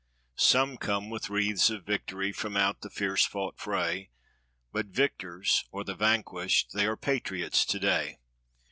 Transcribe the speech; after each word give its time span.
Some 0.39 0.77
come 0.77 1.11
with 1.11 1.29
wreaths 1.29 1.69
of 1.69 1.83
victory 1.85 2.31
from 2.31 2.57
out 2.57 2.81
the 2.81 2.89
fierce 2.89 3.23
fought 3.23 3.59
fray; 3.59 4.09
But 4.71 4.87
victors 4.87 5.65
or 5.69 5.83
the 5.83 5.93
vanquished 5.93 6.73
they 6.73 6.87
are 6.87 6.97
patriots 6.97 7.63
today. 7.65 8.17